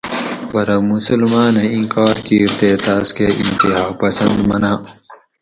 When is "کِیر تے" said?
2.27-2.69